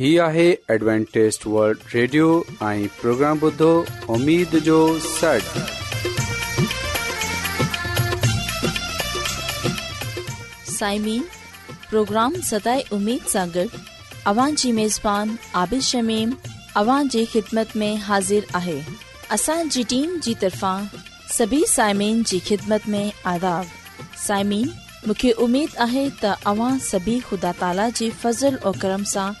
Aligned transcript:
هي 0.00 0.18
آهي 0.26 0.44
ادوانٽيست 0.74 1.42
world 1.54 1.80
radio 1.94 2.26
۽ 2.66 2.84
programme 3.00 3.38
بدو 3.40 3.66
اميد 4.14 4.54
جو 4.68 4.76
سڙ 5.06 5.58
سائمين 10.76 11.22
پروگرام 11.90 12.38
ستاي 12.52 12.80
اميد 12.98 13.28
سانڳڙ 13.32 13.66
اوان 14.32 14.54
جي 14.62 14.72
ميزبان 14.78 15.34
عابيد 15.64 15.84
شميم 15.90 16.32
اوان 16.84 17.12
جي 17.16 17.24
خدمت 17.34 17.76
۾ 17.84 17.90
حاضر 18.06 18.48
آهي 18.62 18.78
اسان 19.38 19.74
جي 19.76 19.86
ٽيم 19.94 20.16
جي 20.28 20.34
طرفان 20.46 20.88
سڀي 21.36 21.60
سائمين 21.74 22.24
جي 22.32 22.42
خدمت 22.50 22.88
۾ 22.96 23.02
آداب 23.36 23.76
سائمين 24.26 24.72
مونکي 25.06 25.34
اميد 25.50 25.78
آهي 25.88 26.06
ته 26.24 26.50
اوان 26.56 26.82
سڀي 26.90 27.18
خدا 27.30 27.54
تالا 27.64 27.88
جي 28.02 28.10
فضل 28.24 28.60
۽ 28.66 28.76
کرم 28.86 29.08
سان 29.14 29.40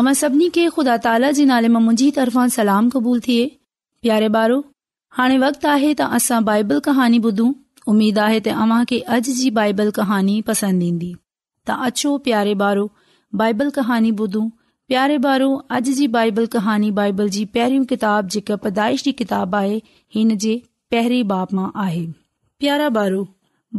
अमा 0.00 0.12
सभिनी 0.18 0.46
खे 0.56 0.62
ख़ुदा 0.74 0.92
ताला 1.04 1.28
जे 1.36 1.44
नाले 1.48 1.68
मां 1.72 1.80
मुंहिंजी 1.86 2.04
तरफ़ां 2.18 2.48
सलाम 2.52 2.86
क़बूल 2.92 3.18
थिए 3.24 3.40
प्यारे 4.04 4.28
ॿारो 4.42 4.54
हाणे 5.16 5.34
वक़्तु 5.42 5.68
आहे 5.72 5.88
त 5.88 6.06
असां 6.18 6.38
बाइबल 6.46 6.78
कहानी 6.86 7.18
ॿुधूं 7.30 7.48
उमेद 7.94 8.20
आहे 8.26 8.38
त 8.46 8.54
अव्हां 8.62 8.78
खे 8.92 9.00
अॼु 9.16 9.34
जी 9.40 9.50
बाइबल 9.58 9.90
कहानी 9.98 10.36
पसंदि 10.46 10.88
ईंदी 10.92 11.08
त 11.70 11.76
अचो 11.88 12.12
प्यारे 12.28 12.54
ॿारो 12.68 12.86
बाइबल 13.42 13.72
कहानी 13.80 14.12
ॿुधूं 14.22 14.44
प्यारे 14.92 15.18
ॿारो 15.32 15.50
अॼु 15.80 15.94
जी 16.00 16.06
बाइबल 16.16 16.48
कहानी 16.56 16.90
बाइबल 17.00 17.28
जी 17.36 17.44
पहिरियों 17.58 17.84
किताबु 17.92 18.34
जेका 18.36 18.58
पैदाइश 18.64 19.04
जी 19.10 19.16
आहे 19.40 19.76
हिन 20.18 20.36
जे 20.46 20.56
पहिरे 20.96 21.20
बाप 21.36 21.54
मां 21.60 21.68
आहे 21.86 22.02
प्यारा 22.64 22.88
ॿारो 23.02 23.22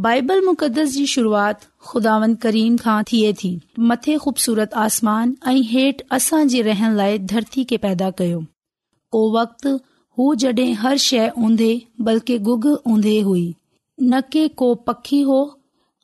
बाइबल 0.00 0.40
मुक़दस 0.44 0.90
जी 0.92 1.04
शुरूआत 1.12 1.62
ख़ुदावन 1.86 2.34
करीम 2.44 2.76
खां 2.84 3.02
थिए 3.12 3.32
थी 3.40 3.48
मथे 3.90 4.16
खूबसूरत 4.18 4.74
आसमान 4.82 5.34
ऐं 5.48 5.60
हेठि 5.72 6.04
असां 6.16 6.38
जे 6.52 6.62
रहण 6.68 6.94
लाइ 7.00 7.18
धरती 7.32 7.64
खे 7.72 7.76
पैदा 7.82 8.10
कयो 8.22 8.38
को 9.16 9.20
वक़्तु 9.36 9.72
हू 10.18 10.34
जड॒हिं 10.44 10.72
हर 10.84 10.96
शइ 11.08 11.28
ऊंधे 11.48 11.68
बल्कि 12.08 12.38
गुग 12.48 12.66
ऊंधे 12.94 13.18
हुई 13.28 13.44
न 14.02 14.20
के 14.36 14.46
को 14.64 14.74
पखी 14.88 15.20
हो 15.32 15.38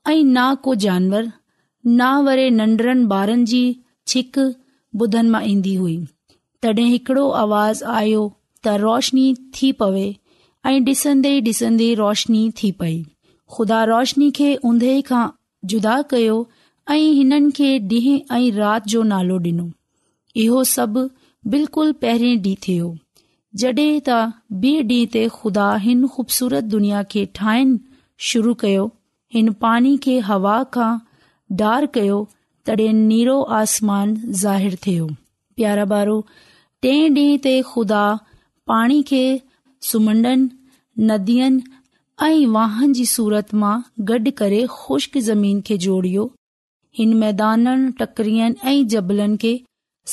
ऐं 0.07 0.23
न 0.23 0.55
को 0.69 0.75
जानवर 0.87 1.33
न 1.87 2.11
वरे 2.29 2.49
नन्ढरनि 2.61 3.09
ॿारनि 3.15 3.45
जी 3.57 3.63
छिक 4.15 4.39
बुधनि 5.05 5.29
मां 5.37 5.43
ईंदी 5.55 5.75
हुई 5.85 5.97
तॾहिं 6.63 6.91
हिकिड़ो 6.93 7.29
आवाज़ 7.45 7.85
आयो 7.99 8.31
त 8.67 8.77
रोशनी 8.89 9.29
थी 9.61 9.73
पवे 9.85 10.07
ऐं 10.67 10.79
ॾिसंदे 10.95 11.39
ॾिसंदे 11.51 11.95
रोशनी 12.07 12.51
थी 12.63 12.73
पई 12.83 12.99
ख़ुदा 13.57 13.83
रोशनी 13.91 14.31
खे 14.39 14.49
उंद 14.71 14.83
खां 15.11 15.25
जुदा 15.73 15.95
कयो 16.15 16.35
ऐं 16.95 17.01
हिननि 17.19 17.51
खे 17.59 17.71
ॾींहं 17.79 18.37
ऐं 18.37 18.51
राति 18.59 18.91
जो 18.91 19.03
नालो 19.13 19.37
डि॒नो 19.47 19.67
इहो 20.45 20.63
सभु 20.73 21.05
बिल्कुलु 21.55 21.93
पहिरें 22.05 22.37
ॾींहुं 22.47 22.57
थियो 22.67 22.89
जॾहिं 23.63 24.01
त 24.09 24.17
ॿिए 24.65 24.83
ॾींहं 24.89 25.11
ते 25.17 25.27
खुदा 25.39 25.69
हिन 25.87 26.07
ख़ूबसूरत 26.17 26.71
दुनिया 26.75 27.03
खे 27.15 27.25
ठाहिण 27.41 27.77
शुरू 28.33 28.55
कयो 28.65 28.85
हिन 29.35 29.53
पाणी 29.67 29.97
खे 30.09 30.19
हवा 30.31 30.59
खां 30.77 30.91
डार 31.63 31.87
कयो 31.99 32.21
तॾहिं 32.71 32.93
नीरो 33.09 33.39
आसमान 33.63 34.15
ज़ाहिरु 34.45 34.83
थियो 34.87 35.09
प्यारो 35.61 35.87
बारो 35.95 36.19
टे 36.83 36.95
ॾींहं 37.09 37.43
ते 37.49 37.57
खुदा 37.73 38.05
पाणी 38.73 39.03
खे 39.13 39.23
सुम्हण 39.91 40.31
नदियनि 41.09 41.78
ऐं 42.23 42.47
वाहन 42.53 42.93
जी 42.99 43.05
सूरत 43.09 43.53
मां 43.63 43.75
गॾु 44.07 44.31
करे 44.39 44.57
ख़ुश्क 44.77 45.19
ज़मीन 45.27 45.61
खे 45.69 45.77
जोड़ियो 45.85 46.23
हिन 46.99 47.13
मैदाननि 47.19 47.93
टकरियुनि 48.01 48.69
ऐं 48.71 48.87
जबलनि 48.95 49.37
खे 49.45 49.53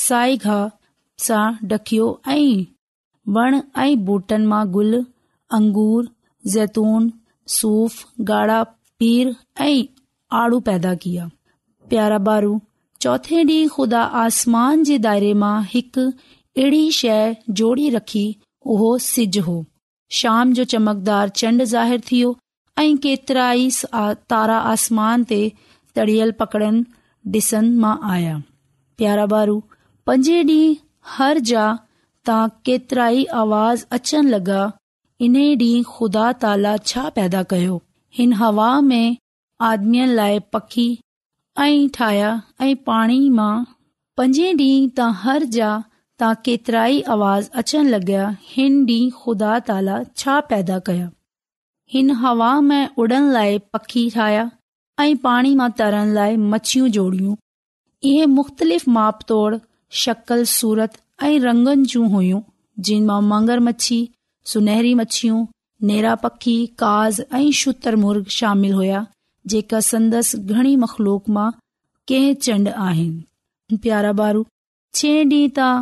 साए 0.02 0.36
घा 0.36 0.58
सां 1.26 1.42
ॾकियो 1.78 2.06
ऐं 2.34 2.62
वण 3.38 3.60
ऐं 3.62 3.88
ॿूटनि 4.16 4.46
मां 4.52 4.60
गुल 4.78 4.94
अंगूर 5.60 6.08
ज़ैतून 6.54 7.10
सूफ़ 7.58 8.00
ॻाढ़ा 8.32 8.62
पीर 9.02 9.34
ऐं 9.68 9.82
आड़ू 10.42 10.60
पैदा 10.72 10.94
किया 11.06 11.28
प्यारा 11.90 12.18
बारू 12.30 12.58
चोथे 13.06 13.44
डीं॒ 13.50 13.68
खुदा 13.74 14.02
आसमान 14.26 14.84
जे 14.92 14.98
दायरे 15.08 15.34
मां 15.46 15.54
हिकु 15.74 16.06
अहिड़ी 16.10 16.84
शइ 17.00 17.36
जोड़ी 17.62 17.88
रखी 18.00 18.26
उहो 18.76 18.98
सिज 19.12 19.38
हो 19.50 19.64
शाम 20.18 20.52
जो 20.56 20.64
चमकदार 20.72 21.28
चंड 21.40 21.62
ज़ाहिरु 21.74 22.02
थियो 22.10 22.34
ऐं 22.80 22.96
केतिरा 23.06 23.46
ई 23.60 23.70
तारा 24.32 24.58
आसमान 24.72 25.24
ते 25.30 25.38
तड़ियल 25.98 26.30
पकड़नि 26.42 26.82
डि॒सन 27.34 27.70
मां 27.84 27.94
आया 28.16 28.36
प्यारा 28.98 29.24
बारू 29.32 29.56
पंजे 30.06 30.42
डीं 30.50 30.74
हर 31.14 31.38
जा 31.52 31.64
तां 32.30 32.42
केतिरा 32.68 33.08
ई 33.16 33.24
आवाज़ 33.42 33.84
अचण 33.98 34.30
लॻा 34.34 34.60
इन 35.28 35.40
डी 35.64 35.70
खुदा 35.94 36.30
ताला 36.44 36.76
छा 36.92 37.08
पैदा 37.18 37.42
कयो 37.54 37.80
हिन 38.20 38.32
हवा 38.42 38.70
में 38.90 39.16
आदमी 39.72 40.06
लाइ 40.20 40.38
पखी 40.56 40.86
ऐ 41.66 41.86
ठाहिया 41.98 42.30
ऐं 42.68 42.74
पाणी 42.90 43.18
मां 43.40 43.52
पंजे 44.20 44.52
डींहं 44.62 44.88
त 44.88 45.12
हर 45.26 45.44
जा 45.58 45.72
ता 46.20 46.28
केतिरा 46.44 46.84
ई 46.90 47.00
आवाज़ 47.14 47.48
अचण 47.60 47.86
लॻया 47.94 48.28
हिन 48.52 48.74
ॾींहुं 48.90 49.16
ख़ुदा 49.22 49.58
ताला 49.68 49.96
छा 50.20 50.34
पैदा 50.50 50.78
कया 50.86 51.08
हिन 51.92 52.10
हवा 52.20 52.50
में 52.68 52.88
उॾनि 53.02 53.18
लाइ 53.32 53.58
पखी 53.72 54.08
ठाहिया 54.14 54.44
ऐं 55.00 55.16
पाणी 55.26 55.54
मां 55.58 55.68
तरण 55.78 56.12
लाइ 56.18 56.36
मच्छियूं 56.54 56.88
जोड़ियूं 56.96 57.34
इहे 58.10 58.24
मुख़्तलिफ़ 58.36 58.88
मापतोड़ 58.94 59.54
शकल 60.04 60.44
सूरत 60.52 60.96
ऐं 61.28 61.38
रंगनि 61.40 61.84
जूं 61.94 62.08
हुइयूं 62.14 62.40
जिन 62.88 63.04
मां 63.08 63.20
मंगर 63.32 63.60
मच्छी 63.68 63.98
सुनहरी 64.52 64.92
मच्छियूं 65.02 65.40
नेरा 65.92 66.14
पखी 66.24 66.56
काज़ 66.84 67.20
ऐं 67.40 67.50
शुतर 67.60 67.98
शामिल 68.38 68.72
हुया 68.80 69.04
जेका 69.52 69.80
संदसि 69.90 70.38
घणी 70.54 70.74
मखलूक 70.86 71.28
मां 71.38 71.50
कंहिं 72.12 72.34
चंड 72.48 72.68
आहिनि 72.88 73.76
प्यारा 73.84 74.12
बारू 74.22 74.42
छे 75.00 75.12
तां 75.60 75.74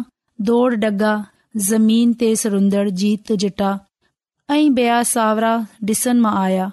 दौड़ 0.46 0.74
डगा 0.74 1.14
ज़मीन 1.56 2.12
ते 2.22 2.34
सरंदड़ 2.36 2.88
जीत 3.02 3.32
जिटा 3.42 3.72
ऐं 4.50 4.74
बया 4.74 5.02
सावरा 5.10 5.52
डि॒सन 5.90 6.20
मां 6.20 6.32
आया 6.40 6.70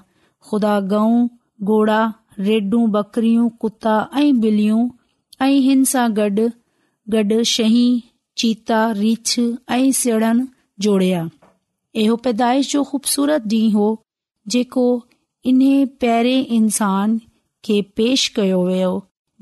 खुदा 0.50 0.80
गऊं 0.94 1.28
घोड़ा 1.74 2.00
रेडू 2.48 2.86
बकरियूं 2.96 3.50
कुता 3.66 3.94
ऐं 4.22 4.40
बिलियूं 4.46 4.82
ऐं 5.46 5.52
हिन 5.68 5.84
सां 5.92 6.08
गॾु 6.20 6.48
गॾु 7.16 7.44
शही 7.52 7.84
चीता 8.44 8.80
रीछ 9.02 9.40
ऐं 9.72 9.92
सणन 10.02 10.48
जोड़िया 10.86 11.24
इहो 12.02 12.16
पैदाइश 12.26 12.72
जो 12.72 12.84
ख़ूबसूरत 12.92 13.44
ॾींहुं 13.54 13.72
हो 13.74 13.88
जेको 14.54 14.84
इन्हे 15.52 15.74
पहिरें 16.04 16.46
इंसान 16.58 17.18
खे 17.68 17.82
पेश 18.00 18.28
कयो 18.36 18.62
वियो 18.68 18.92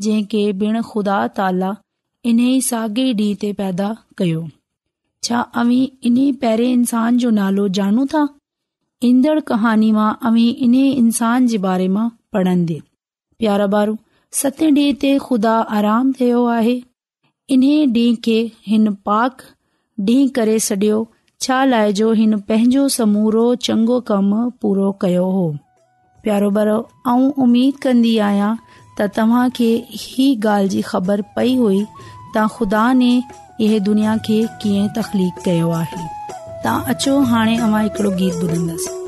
जंहिंखे 0.06 0.42
बिण 0.64 0.82
खुदा 0.94 1.18
ताला 1.40 1.76
इन्ही 2.28 2.54
साॻे 2.62 3.04
ॾींहं 3.18 3.36
ते 3.42 3.52
पैदा 3.58 3.86
कयो 4.18 4.40
छा 5.24 5.40
अवी 5.62 5.78
इन 6.10 6.16
पहिरें 6.42 6.72
इंसान 6.72 7.18
जो 7.24 7.30
नालो 7.40 7.68
जानू 7.78 8.06
था 8.14 8.24
ईंदड़ 9.10 9.40
कहानी 9.52 9.92
मां 9.98 10.08
अवी 10.30 10.48
इन 10.66 10.74
इंसान 10.80 11.48
जे 11.54 11.58
बारे 11.68 11.88
मां 11.98 12.08
पढ़ंदे 12.38 12.80
प्यारा 13.44 13.68
ॿार 13.80 13.94
सते 14.42 14.68
ॾींहं 14.80 15.00
ते 15.04 15.14
खुदा 15.28 15.54
आराम 15.78 16.12
थियो 16.20 16.44
आहे 16.58 16.76
इन 17.58 17.64
ॾींहुं 18.00 18.16
खे 18.28 18.38
हिन 18.74 18.94
पाक 19.12 19.42
ॾींहुं 20.10 20.30
करे 20.40 20.60
सडि॒यो 20.68 21.00
छा 21.48 21.62
जो 22.02 22.12
हिन 22.24 22.40
पंहिंजो 22.52 22.88
समूरो 22.98 23.46
चङो 23.70 24.00
कमु 24.12 24.44
पूरो 24.66 24.92
कयो 25.06 25.26
हो 25.40 25.48
प्यारो 26.28 26.50
ॿार 26.62 26.70
आऊं 26.78 27.30
उमेद 27.48 27.76
कंदी 27.88 28.18
आहियां 28.30 28.54
त 29.00 29.08
तव्हां 29.18 29.50
खे 29.58 29.68
ही 30.04 30.28
ॻाल्हि 30.46 30.68
जी 30.74 30.82
ख़बर 30.92 31.22
पई 31.36 31.56
हुई 31.60 31.80
त 32.36 32.46
ख़ुदा 32.58 32.84
ने 33.04 33.12
इहे 33.66 33.80
दुनिया 33.88 34.18
खे 34.30 34.42
कीअं 34.64 34.88
तख़लीक़ 35.02 35.44
कयो 35.50 35.72
आहे 35.82 36.06
अचो 36.94 37.20
हाणे 37.34 37.56
हिकिड़ो 37.74 38.16
गीत 38.22 38.42
ॿुधंदसि 38.46 38.99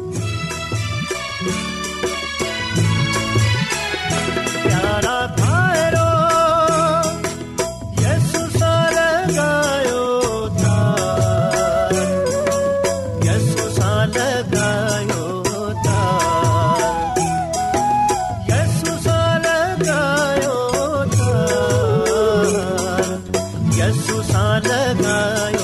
தாய் 25.12 25.61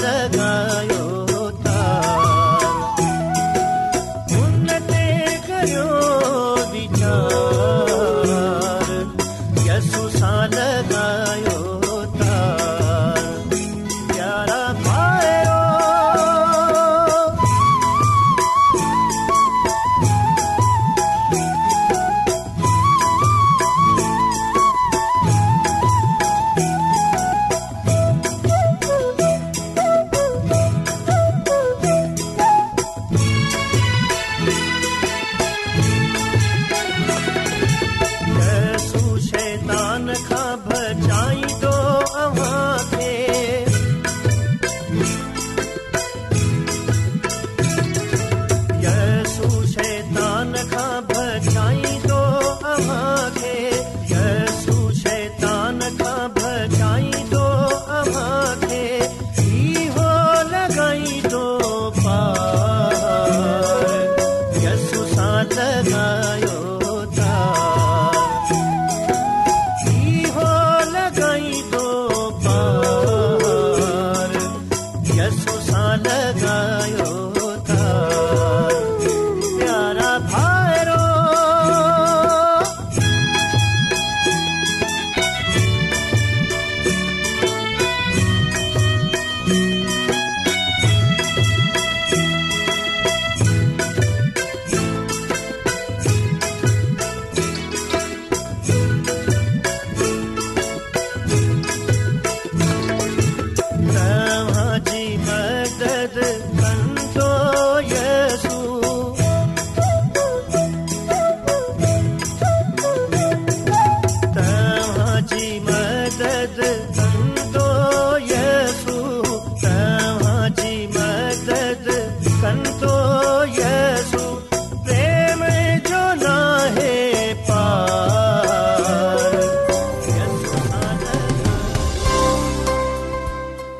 लगायो 0.00 1.27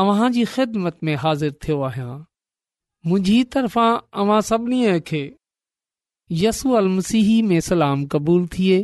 अव्हां 0.01 0.29
जी 0.35 0.45
ख़िदमत 0.53 0.99
में 1.07 1.15
हाज़िर 1.23 1.51
थियो 1.65 1.81
आहियां 1.87 2.13
मुंहिंजी 3.09 3.43
तरफ़ां 3.55 3.89
अवां 4.23 4.39
सभिनी 4.51 5.01
खे 5.09 5.19
यसू 6.43 6.73
अल 6.81 6.87
मसीह 6.93 7.27
में 7.49 7.59
सलाम 7.69 8.05
क़बूल 8.15 8.47
थिए 8.55 8.79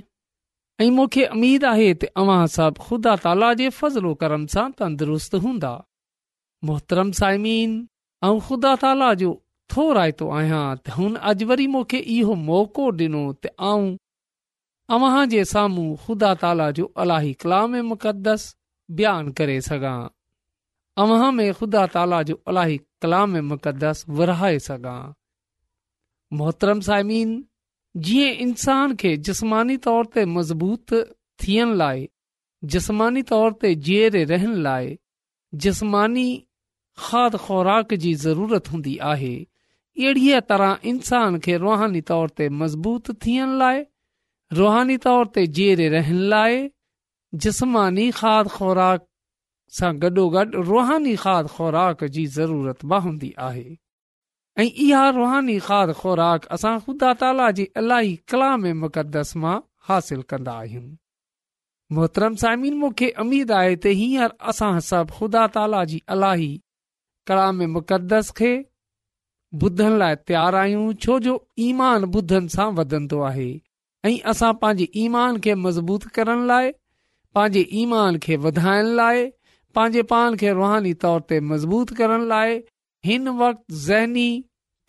ऐं 0.87 0.91
मूंखे 0.99 1.25
अमीद 1.37 1.65
आहे 1.69 1.87
त 2.03 2.11
अव्हां 2.25 2.43
सभु 2.57 2.85
ख़ुदा 2.89 3.15
ताला 3.23 3.53
जे 3.61 3.69
फ़ज़लो 3.79 4.13
करम 4.25 4.45
सां 4.57 4.67
तंदुरुस्त 4.81 5.35
हूंदा 5.47 5.71
मोहतरम 6.73 7.13
साइमीन 7.23 7.79
ऐं 8.29 8.35
ख़ुदा 8.51 8.75
ताला 8.85 9.11
जो 9.23 9.31
थो 9.77 9.89
रायतो 10.01 10.31
आहियां 10.41 10.61
त 10.83 10.99
हुन 10.99 11.17
अॼु 11.33 11.49
वरी 11.55 11.67
मूंखे 11.79 12.03
इहो 12.19 12.35
मौक़ो 12.51 12.89
ॾिनो 13.01 13.25
त 13.41 13.55
आऊं 13.71 13.89
अव्हां 14.99 15.25
जे 15.37 15.45
साम्हूं 15.57 15.89
ख़ुदा 16.05 16.35
ताला 16.47 16.71
जो 16.81 16.91
अलाही 17.07 17.35
कलाम 17.47 17.81
मुक़दस 17.95 18.49
बयानु 19.01 19.37
करे 19.43 19.61
सघां 19.73 19.99
अव्हां 21.03 21.31
में 21.33 21.49
ख़ुदा 21.57 21.81
ताला 21.95 22.23
जो 22.29 22.35
अलाही 22.53 22.77
कलाम 23.05 23.35
मुक़दस 23.49 24.05
विराए 24.21 24.59
सघां 24.69 24.97
मोहतरम 26.39 26.81
साइमीन 26.87 27.33
जीअं 28.09 28.31
इंसान 28.47 28.95
खे 29.03 29.13
जस्मानी 29.29 29.77
तौर 29.85 30.07
ते 30.17 30.25
मज़बूत 30.39 30.95
थियण 31.45 31.75
लाइ 31.83 32.03
जसमानी 32.75 33.23
तौर 33.31 33.53
ते 33.65 33.71
जीअरे 33.89 34.25
रहण 34.33 34.57
लाइ 34.65 34.91
जसमानी 35.67 36.27
खाद 37.05 37.37
ख़ुराक 37.45 37.95
जी 38.07 38.13
ज़रूरत 38.27 38.73
हूंदी 38.75 38.97
आहे 39.13 39.33
अहिड़ीअ 39.99 40.41
तरह 40.51 40.89
इंसान 40.95 41.39
खे 41.47 41.57
रुहानी 41.67 42.01
तौर 42.11 42.35
ते 42.41 42.49
मज़बूत 42.65 43.11
थियण 43.27 43.55
लाइ 43.63 43.81
रुहानी 44.63 44.97
तौर 45.07 45.27
ते 45.39 45.47
जीरे 45.61 45.89
रहण 45.97 46.27
लाइ 46.35 46.59
जसमानी 47.47 48.09
खाद 48.21 48.49
ख़ुराक 48.57 49.07
सां 49.77 49.89
गॾोगॾु 50.03 50.63
रुहानी 50.69 51.15
खाद 51.23 51.49
ख़ुराक 51.55 52.05
जी 52.13 52.25
ज़रूरत 52.37 52.85
बि 52.93 52.99
हूंदी 53.07 53.33
आहे 53.49 53.65
ऐं 54.59 54.65
इहा 54.85 55.09
रुहानी 55.17 55.59
खाद 55.67 55.93
ख़ुराक 55.99 56.45
असां 56.57 56.77
ख़ुदा 56.85 57.13
ताला 57.23 57.51
जी 57.59 57.67
इलाही 57.83 58.15
कलाम 58.33 58.65
मुक़दस 58.85 59.33
मां 59.45 59.57
हासिल 59.91 60.23
कंदा 60.33 60.53
आहियूं 60.63 60.87
मोहतरम 61.99 62.35
सामिन 62.45 62.75
मूंखे 62.85 63.11
अमीद 63.27 63.53
आहे 63.59 63.77
त 63.85 63.93
हींअर 64.01 64.35
असां 64.55 64.71
सभु 64.89 65.19
ख़ुदा 65.21 65.45
ताला 65.61 65.85
जी 65.93 66.01
अलाही 66.17 66.49
कला 67.33 67.47
में 67.61 67.67
मुक़दस 67.77 68.33
खे 68.41 68.53
ॿुधण 69.65 69.95
लाइ 70.03 70.17
तयारु 70.29 70.57
आहियूं 70.65 70.93
छो 71.05 71.15
जो 71.29 71.35
ईमान 71.71 72.03
ॿुधनि 72.17 72.49
सां 72.59 72.67
वधंदो 72.79 73.21
आहे 73.33 73.47
ऐं 74.09 74.17
असां 74.33 74.51
पंहिंजे 74.65 74.93
ईमान 75.07 75.39
खे 75.47 75.55
मज़बूत 75.65 76.05
करण 76.19 76.43
लाइ 76.53 76.69
पंहिंजे 77.39 77.63
ईमान 77.83 78.19
खे 78.27 78.37
वधाइण 78.47 78.91
लाइ 79.01 79.25
पंहिंजे 79.79 80.03
पाण 80.11 80.35
खे 80.39 80.53
रुहानी 80.59 80.93
तौर 81.03 81.21
ते 81.31 81.39
मज़बूत 81.49 81.91
करण 81.99 82.23
लाइ 82.29 82.55
हिन 83.09 83.29
वक़्तु 83.41 83.75
ज़हनी 83.83 84.31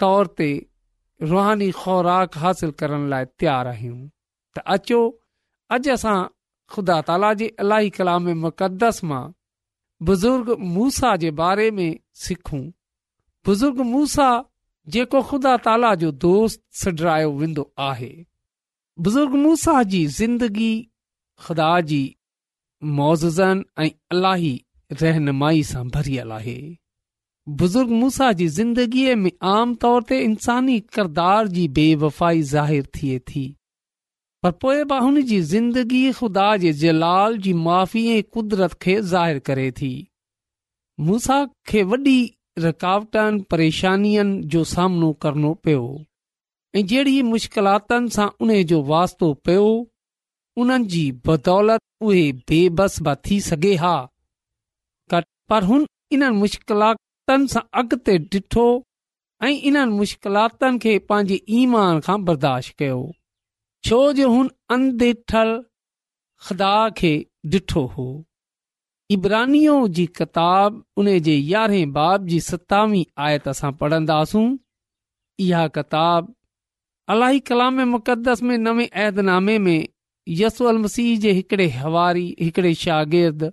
तौर 0.03 0.27
ते 0.39 0.47
रुहानी 1.33 1.67
ख़ुराक 1.81 2.37
हासिल 2.43 2.71
करण 2.79 3.01
लाइ 3.11 3.25
तयार 3.43 3.67
आहियूं 3.73 3.97
त 4.57 4.63
अचो 4.75 4.97
अॼु 5.77 5.91
असां 5.97 6.15
ख़ुदा 6.77 6.95
ताला 7.09 7.29
जे 7.41 7.47
अलाही 7.65 8.33
मुक़दस 8.45 9.01
मां 9.11 9.21
बुज़ुर्ग 10.09 10.49
मूसा 10.79 11.11
जे 11.25 11.31
बारे 11.41 11.67
में 11.81 11.91
सिखूं 12.23 12.61
बुज़ुर्ग 13.49 13.81
मूसा 13.91 14.29
जेको 14.97 15.21
ख़ुदा 15.31 15.51
ताला 15.69 15.91
जो 16.05 16.09
दोस्त 16.25 16.61
सॾरायो 16.83 17.31
वेंदो 17.43 17.67
आहे 17.89 18.11
बुज़ुर्ग 19.05 19.35
मूसा 19.45 19.79
जी 19.93 20.01
ज़िंदगी 20.19 20.71
ख़ुदा 21.47 21.69
जी 21.93 22.01
मोज़नि 22.97 23.85
ऐं 23.85 24.49
रहनुमाई 24.93 25.63
सां 25.63 25.83
भरियल 25.95 26.31
आहे 26.31 26.59
बुज़ुर्ग 27.61 27.89
मूसा 28.03 28.31
जी 28.39 28.47
ज़िंदगीअ 28.55 29.15
में 29.15 29.31
आम 29.51 29.73
तौर 29.83 30.03
ते 30.11 30.19
इंसानी 30.23 30.79
किरदार 30.95 31.47
जी 31.57 31.67
बेवफ़ाई 31.79 32.41
ज़ाहिर 32.49 32.87
थिए 32.95 33.19
थी 33.29 33.43
पर 34.43 34.51
पोइ 34.63 34.81
हुन 35.01 35.21
जी 35.29 35.39
ज़िंदगी 35.51 36.11
ख़ुदा 36.19 36.55
जे 36.57 36.71
जलाल 36.81 37.37
जी 37.45 37.53
माफ़ी 37.67 38.07
ऐं 38.17 38.21
क़ुदरत 38.33 38.73
खे 38.81 38.99
ज़ाहिरु 39.01 39.39
करे 39.49 39.69
थी 39.79 39.91
मूसा 41.09 41.39
खे 41.69 41.83
वॾी 41.91 42.17
रुकावटनि 42.63 43.41
परेशानियुनि 43.51 44.41
जो 44.55 44.63
सामनो 44.73 45.11
करणो 45.25 45.53
पियो 45.63 45.83
ऐं 46.77 46.85
जहिड़ी 46.85 47.21
मुश्किलातुनि 47.33 48.09
सां 48.17 48.27
उन्हे 48.45 48.63
जो 48.73 48.81
वास्तो 48.93 49.33
पयो 49.49 49.67
उन्हनि 50.63 50.85
जी 50.95 51.03
बदौलत 51.27 51.81
उहे 52.09 52.31
बेबस 52.51 53.01
बि 53.09 53.15
थी 53.29 53.39
सघे 53.51 53.75
हा 53.85 53.95
पर 55.49 55.63
हुन 55.69 55.85
इन्हनि 56.15 56.37
मुश्किलातनि 56.43 57.47
सां 57.53 57.61
अॻिते 57.81 58.15
ॾिठो 58.35 58.65
ऐं 59.47 59.51
इन्हनि 59.69 59.95
मुश्किलातुनि 60.01 60.79
खे 60.83 60.93
पंहिंजे 61.11 61.39
ईमान 61.61 61.99
खां 62.07 62.17
बर्दाश्त 62.29 62.73
कयो 62.81 63.01
छो 63.89 63.99
जो 64.19 64.29
हुन 64.35 64.51
अंधिठल 64.77 65.53
ख़दा 66.47 66.73
खे 67.01 67.11
ॾिठो 67.55 67.85
हो 67.95 68.07
इब्रानियो 69.15 69.75
जी 69.97 70.03
किताब 70.17 70.83
उन 71.03 71.07
जे 71.27 71.35
यारहें 71.53 71.93
बाब 71.93 72.25
जी 72.33 72.39
सतावीह 72.49 73.23
आयत 73.27 73.47
असां 73.53 73.71
पढ़ंदासूं 73.79 74.43
इहा 75.45 75.63
किताब 75.77 76.29
अलाई 77.13 77.39
कलाम 77.49 77.81
मुक़दस 77.95 78.41
में 78.49 78.57
नवे 78.67 78.85
ऐदनामे 79.05 79.57
में 79.67 79.79
यस 80.41 80.61
अल 80.73 80.77
मसीह 80.85 81.17
जे 81.25 81.31
हिकिड़े 81.39 81.67
हवारी 81.79 82.25
हिकिड़े 82.43 82.73
शागिर्दु 82.83 83.49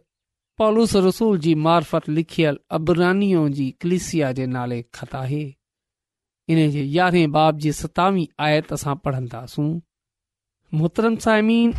पौलूस 0.61 0.95
रसूल 1.07 1.39
जी 1.45 1.55
मार्फत 1.65 2.09
लिखियलु 2.19 2.59
अबरानी 2.77 3.27
जी 3.57 3.65
कलिसिया 3.85 4.31
जे 4.37 4.45
नाले 4.53 4.79
ख़त 4.99 5.15
आहे 5.15 5.41
इन 6.55 6.61
जे 6.77 6.83
यारहें 6.97 7.31
बाब 7.33 7.59
जी 7.65 7.73
सतावीह 7.79 8.45
आयत 8.47 8.73
असां 8.77 8.95
पढ़ंदासूं 9.07 9.67
मुतरन 10.83 11.17
साइमीन 11.25 11.73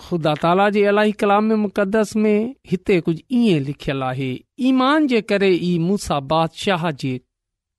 ख़ुदा 0.00 0.32
ताला 0.46 0.66
जे 0.78 0.82
अलाई 0.94 1.12
कलाम 1.22 1.52
मुक़दस 1.66 2.16
में 2.24 2.54
हिते 2.72 2.98
कुझु 3.08 3.20
ईअं 3.42 3.60
लिखियलु 3.68 4.04
आहे 4.08 4.30
ईमान 4.70 5.06
जे 5.14 5.20
करे 5.32 5.52
ई 5.54 5.70
मूसा 5.86 6.18
बादशाह 6.34 6.90
जे 7.04 7.12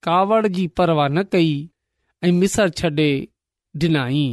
कावड़ 0.08 0.46
जी 0.56 0.66
परवाह 0.80 1.08
न 1.16 1.24
कई 1.36 1.52
ऐं 2.28 2.32
मिसर 2.40 2.70
छॾे 2.82 3.10
ॾिनाई 3.86 4.24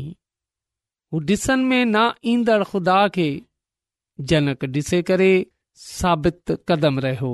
हू 1.13 1.19
ॾिसनि 1.31 1.63
में 1.71 1.85
ना 1.95 2.05
ईंदड़ 2.33 2.63
ख़ुदा 2.71 2.97
खे 3.17 3.29
जनक 4.29 4.65
ॾिसे 4.75 5.01
करे 5.11 5.31
साबित 5.79 6.51
कदम 6.69 6.97
रहियो 7.03 7.33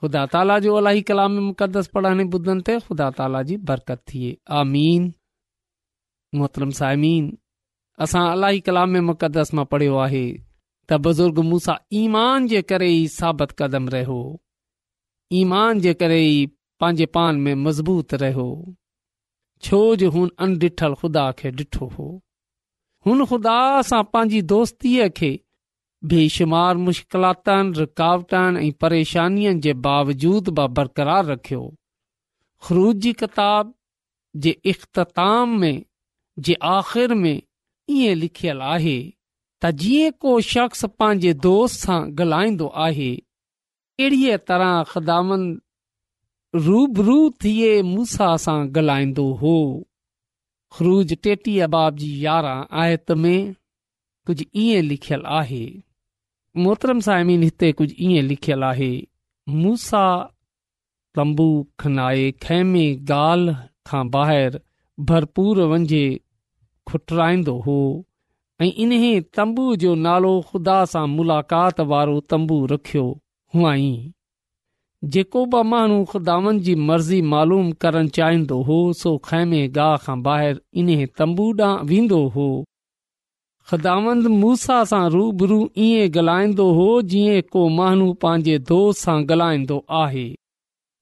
ख़ुदा 0.00 0.24
ताला 0.32 0.58
जो 0.64 0.74
अलाही 0.78 1.02
कलाम 1.10 1.32
मुक़दस 1.46 1.86
पढ़ण 1.96 2.18
जे 2.18 2.24
ॿुधनि 2.36 2.62
ते 2.68 2.74
ख़ुदा 2.86 3.08
ताला 3.18 3.42
जी 3.50 3.56
बरकत 3.68 4.02
थिए 4.12 4.30
आमीन 4.60 5.02
मोहतरम 6.40 6.70
साइमीन 6.80 7.30
असां 8.06 8.24
अलाही 8.32 8.60
कलाम 8.70 8.96
मुक़दस 9.10 9.54
मां 9.58 9.64
पढ़ियो 9.74 9.94
आहे 10.06 10.24
त 10.88 11.00
बुज़ुर्ग 11.06 11.38
मूंसां 11.50 11.76
ईमान 12.02 12.48
जे 12.54 12.62
करे 12.72 12.90
ई 12.98 13.06
साबित 13.20 13.50
क़दम 13.62 13.88
रहियो 13.96 14.18
ईमान 15.42 15.80
जे 15.86 15.94
करे 16.02 16.20
ई 16.26 16.44
पंहिंजे 16.80 17.06
पान 17.18 17.40
में 17.46 17.54
मज़बूत 17.66 18.14
रहियो 18.26 18.48
छो 19.68 19.84
जो 20.02 20.10
हुन 20.18 20.30
अनडिठल 20.48 20.94
ख़ुदा 21.04 21.30
खे 21.42 21.50
ॾिठो 21.62 21.86
हो 21.98 22.10
हुन 23.06 23.24
ख़ुदा 23.32 23.58
सां 23.92 24.02
पंहिंजी 24.12 24.42
दोस्तीअ 24.54 25.08
खे 25.20 25.36
बेशुमार 26.06 26.76
मुश्किलातनि 26.76 27.78
रुकावटनि 27.78 28.66
ऐं 28.68 28.72
परेशानियुनि 28.80 29.60
जे 29.60 29.72
बावजूद 29.86 30.48
बि 30.58 30.66
बरक़रार 30.74 31.24
रखियो 31.26 31.62
ख़रूज 32.64 32.96
जी 33.02 33.12
किताब 33.20 33.72
जे 34.44 34.50
इख़्ताम 34.72 35.58
में 35.60 35.82
जे 36.46 36.54
आख़िर 36.78 37.14
में 37.14 37.40
ईअं 37.90 38.14
लिखियलु 38.16 38.62
आहे 38.74 38.98
त 39.62 39.70
जीअं 39.80 40.10
को 40.20 40.40
शख़्स 40.50 40.84
पंहिंजे 40.98 41.32
दोस्त 41.48 41.78
सां 41.86 42.00
ॻाल्हाईंदो 42.20 42.66
आहे 42.86 43.10
अहिड़ीअ 44.00 44.36
तरह 44.48 44.82
ख़दामनि 44.92 46.60
रूबरू 46.68 47.18
थिए 47.44 47.72
मूसा 47.90 48.30
सां 48.46 48.58
ॻाल्हाईंदो 48.78 49.26
हो 49.42 49.56
ख़रूज 50.78 51.16
टेटी 51.22 51.58
अबाब 51.68 51.96
जी 51.98 52.14
यारहं 52.26 52.64
आयत 52.84 53.10
में 53.26 53.52
कुझु 54.26 54.44
ईअं 54.66 54.82
लिखियलु 54.92 55.26
आहे 55.40 55.64
मोहतरम 56.64 57.00
साहिमिन 57.06 57.42
हिते 57.46 57.68
कुझु 57.78 57.94
ईअं 58.06 58.26
लिखियलु 58.30 58.64
आहे 58.70 58.90
मूसा 59.60 60.00
तंबू 61.18 61.44
खनाए 61.82 62.24
खेमे 62.44 62.82
ॻाल्हि 63.16 63.54
खां 63.90 64.00
ॿाहिरि 64.16 64.58
भरपूर 65.10 65.54
वञे 65.72 66.00
खुटराईंदो 66.90 67.54
हो 67.66 67.76
ऐं 68.66 68.70
इन 68.86 68.92
तंबूअ 69.38 69.76
जो 69.84 69.92
नालो 70.06 70.32
खुदा 70.50 70.78
सां 70.94 71.06
मुलाक़ात 71.16 71.80
वारो 71.92 72.16
तंबू 72.32 72.56
रखियो 72.74 73.06
हुआई 73.56 73.86
जेको 75.14 75.40
बि 75.54 75.60
माण्हू 75.72 75.98
ख़ुदावन 76.12 76.58
जी 76.66 76.74
मर्ज़ी 76.86 77.20
मालूम 77.34 77.66
करणु 77.84 78.08
चाहींदो 78.18 78.56
हो 78.70 78.78
सो 79.02 79.10
खैमे 79.30 79.60
गाह 79.78 79.94
खां 80.08 80.18
ॿाहिरि 80.30 80.64
इन्हे 80.84 81.06
तंबू 81.22 81.46
ॾांहुं 81.62 81.84
वेंदो 81.94 82.22
हो 82.38 82.48
ख़िदामंद 83.70 84.26
मूसा 84.42 84.76
सां 84.90 85.00
रूबरू 85.12 85.56
ईअं 85.86 86.04
ॻाल्हाईंदो 86.18 86.66
हो 86.76 86.84
जीअं 87.12 87.40
को 87.52 87.68
माण्हू 87.78 88.12
पंहिंजे 88.24 88.58
दोस्त 88.68 89.00
सां 89.04 89.16
ॻाल्हाईंदो 89.32 89.76
आहे 90.02 90.22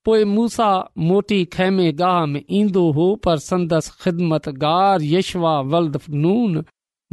पोइ 0.04 0.24
मूसा 0.36 0.68
मोटी 1.10 1.38
खेमे 1.56 1.86
गाह 2.00 2.18
में 2.32 2.42
ईंदो 2.60 2.82
हो 2.96 3.04
पर 3.26 3.36
संदसि 3.44 3.90
ख़िदमत 4.00 4.48
गार 4.64 5.02
यशवा 5.12 5.54
वल्द 5.74 5.98
नून 6.24 6.62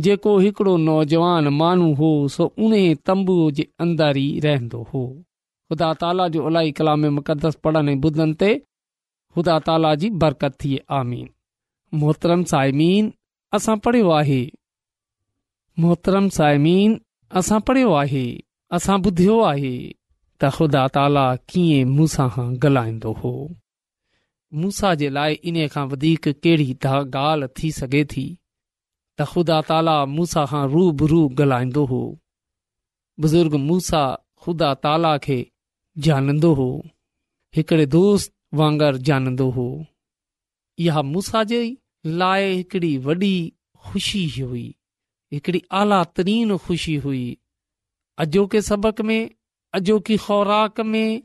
जेको 0.08 0.38
हिकिड़ो 0.46 0.76
नौजवान 0.88 1.48
माण्हू 1.60 1.94
हो 2.02 2.10
सो 2.38 2.46
उन 2.68 2.74
तंबूअ 3.10 3.50
जे 3.60 3.68
अंदर 3.86 4.18
ई 4.22 4.28
रहंदो 4.48 4.82
हो 4.94 5.04
ख़ुदा 5.70 5.94
ताला 6.06 6.28
जो 6.38 6.46
अलाई 6.52 6.72
कलामे 6.82 7.10
मक़दस 7.20 7.56
पढ़नि 7.68 7.94
ऐं 7.94 8.02
ॿुधनि 8.10 8.34
ते 8.44 8.52
ख़ुदा 8.58 9.60
ताला 9.70 9.94
जी 10.06 10.10
बरकत 10.26 10.58
थी 10.66 10.80
आमीन 11.02 11.28
मोहतरम 12.06 12.44
साइमीन 12.56 13.14
असां 13.60 13.78
पढ़ियो 13.88 14.10
आहे 14.20 14.42
मोहतरम 15.80 16.28
साइमीन 16.38 16.98
असां 17.40 17.60
पढ़ियो 17.68 17.92
आहे 18.02 18.26
असां 18.78 18.98
ॿुधियो 19.06 19.38
आहे 19.52 19.72
त 20.42 20.50
ख़ुदा 20.58 20.82
ताला 20.96 21.24
कीअं 21.50 21.88
मूसा 21.96 22.26
खां 22.34 22.46
ॻाल्हाईंदो 22.64 23.12
हो 23.22 23.32
मूसा 24.62 24.90
जे 25.02 25.10
लाइ 25.18 25.32
इन 25.52 25.58
खां 25.74 25.86
वधीक 25.92 26.26
कहिड़ी 26.44 26.70
ॻाल्हि 26.88 27.54
थी 27.58 27.70
सघे 27.80 28.04
थी 28.12 28.26
त 29.18 29.20
ख़ुदा 29.32 29.58
ताला 29.70 29.98
मूंसां 30.16 30.46
खां 30.52 30.64
रूबरू 30.74 31.22
ॻाल्हाईंदो 31.42 31.84
हो 31.94 32.02
बुज़ुर्ग 33.22 33.54
मूसा 33.68 34.04
ख़ुदा 34.44 34.70
ताला 34.86 35.14
खे 35.26 35.40
जानंदो 36.06 36.54
हो 36.60 36.70
दोस्त 37.98 38.32
वांगुरु 38.62 38.98
जानंदो 39.10 39.50
हो 39.58 39.68
इहा 40.86 41.02
मूसा 41.14 41.44
जे 41.54 41.64
लाइ 42.24 42.52
हिकिड़ी 42.56 42.94
वॾी 43.10 43.34
ख़ुशी 43.88 44.24
हुई 44.40 44.66
हिकिड़ी 45.34 45.62
आला 45.82 46.04
तरीन 46.18 46.56
ख़ुशी 46.66 46.96
हुई 47.04 47.24
अॼोके 48.24 48.60
सबक़ 48.66 49.02
में 49.10 49.30
अॼोकी 49.80 50.18
ख़ौराक 50.26 50.80
में 50.94 51.22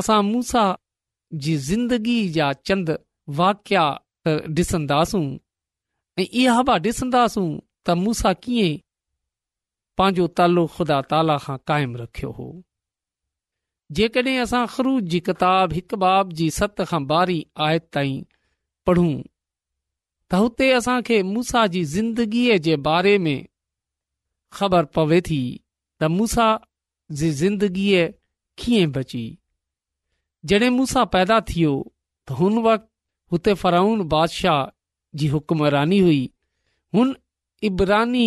असां 0.00 0.22
मूसा 0.28 0.62
जी 1.44 1.56
ज़िंदगी 1.68 2.18
जा 2.36 2.46
चंद 2.68 2.94
वाकया 3.40 3.82
त 4.26 4.56
ॾिसंदासूं 4.58 5.24
ऐं 6.18 6.24
इहा 6.42 6.54
हवा 6.58 6.78
ॾिसंदासूं 6.86 7.48
त 7.86 7.96
मूसां 8.04 8.34
कीअं 8.46 8.80
पंहिंजो 10.00 10.26
तालु 10.40 10.66
ख़ुदा 10.76 11.00
ताला 11.12 11.36
खां 11.46 11.56
क़ाइमु 11.72 11.98
रखियो 12.02 12.30
हो 12.40 12.48
जेकॾहिं 14.00 14.38
असां 14.46 14.64
ख़रूज 14.76 15.12
जी 15.16 15.20
किताब 15.28 15.72
हिकु 15.80 15.96
बाब 16.06 16.32
जी 16.40 16.48
सत 16.60 16.82
खां 16.92 17.02
ॿारहीं 17.18 17.42
आयत 17.68 17.88
ताईं 17.94 18.16
त 20.32 20.34
हुते 20.36 20.70
असांखे 20.72 21.20
मूसा 21.22 21.64
जी 21.72 21.84
ज़िंदगीअ 21.84 22.56
जे 22.66 22.74
बारे 22.84 23.16
में 23.24 23.44
ख़बर 24.58 24.84
पवे 24.94 25.20
थी 25.28 25.40
त 26.00 26.04
मूसा 26.14 26.46
जी 27.20 27.30
ज़िंदगीअ 27.40 28.06
कीअं 28.58 28.92
बची 28.92 29.24
जॾहिं 30.48 30.70
मूसा 30.78 31.02
पैदा 31.16 31.38
थियो 31.50 31.74
त 32.28 32.38
हुन 32.40 32.58
वक़्ति 32.66 32.88
हुते 33.32 33.54
फराउन 33.64 34.02
बादशाह 34.14 34.64
जी 35.18 35.26
हुकमरानी 35.34 35.98
हुई 36.06 36.22
हुन 36.94 37.14
इबरानी 37.68 38.26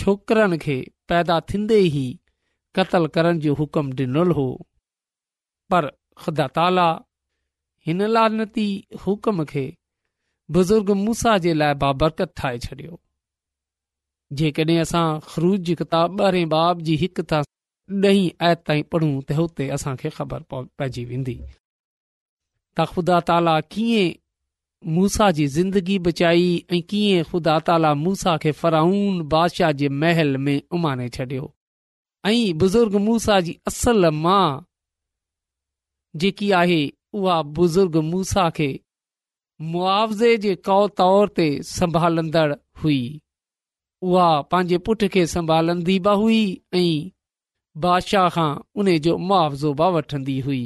छोकिरनि 0.00 0.58
खे 0.64 0.78
पैदा 1.08 1.40
थींदे 1.50 1.78
ई 1.92 2.06
क़तलु 2.76 3.08
करण 3.16 3.38
जो 3.46 3.54
हुकुम 3.60 3.92
ॾिनलु 4.00 4.32
हो 4.40 4.48
पर 5.70 5.92
ख़ुदा 6.22 6.46
ताला 6.60 6.88
हिन 7.86 8.00
लानती 8.16 8.68
हुकुम 9.06 9.44
खे 9.52 9.66
बुज़ुर्ग 10.52 10.90
मूसा 10.96 11.36
जे 11.44 11.52
लाइ 11.60 11.74
बाबरकत 11.82 12.32
ठाहे 12.40 12.58
छॾियो 12.64 12.98
जेकॾहिं 14.40 14.78
असां 14.80 15.06
ख़रूज 15.30 15.74
किताब 15.78 16.20
ॿारे 16.26 16.44
बाब 16.54 16.80
जी 16.88 16.96
हिकु 17.02 17.22
त 17.32 17.42
ॾहीं 18.10 18.28
आयति 18.46 18.62
ताईं 18.68 18.82
पढ़ूं 18.92 19.10
त 19.22 19.32
हुते 19.38 19.68
असांखे 19.76 20.10
ख़बर 20.18 20.44
पइजी 20.52 21.04
वेंदी 21.10 21.34
त 21.34 22.86
ख़ुदा 22.92 23.18
ताला 23.30 23.56
कीअं 23.74 24.16
मूसा 24.98 25.30
जी 25.40 25.46
ज़िंदगी 25.56 25.98
बचाई 26.06 26.46
ऐं 26.72 26.80
कीअं 26.92 27.22
ख़ुदा 27.30 27.58
ताला 27.70 27.92
मूसा 28.06 28.36
खे 28.44 28.52
फराउन 28.62 29.20
बादशाह 29.34 29.72
जे 29.82 29.88
महल 30.04 30.36
में 30.46 30.56
उमाने 30.78 31.08
छॾियो 31.18 31.50
ऐं 32.26 32.38
बुज़ुर्ग 32.64 32.96
मूसा 33.10 33.40
जी 33.48 33.58
असल 33.72 34.10
माउ 34.24 34.64
जेकी 36.24 36.50
आहे 36.62 36.80
उहा 37.22 37.40
बुज़ुर्ग 37.60 37.96
मूसा 38.12 38.50
खे 38.60 38.72
मुआवज़े 39.64 40.36
जे 40.44 40.54
तौर 40.68 41.26
ते 41.36 41.44
संभालंदड़ 41.66 42.52
हुई 42.82 43.20
उहा 44.02 44.40
पंहिंजे 44.52 44.78
पुठ 44.88 45.04
खे 45.12 45.26
संभालंदी 45.26 45.98
बि 46.08 46.14
हुई 46.22 46.40
ऐं 46.74 47.10
बादशाह 47.80 48.28
खां 48.34 48.50
उन 48.80 48.96
जो 49.06 49.16
मुआवज़ो 49.30 49.72
बि 49.80 49.88
वठंदी 49.96 50.38
हुई 50.48 50.62